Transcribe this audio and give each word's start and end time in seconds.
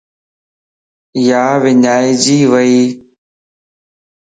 ياوڃائيجي 1.27 2.39
ويئيَ 2.51 2.85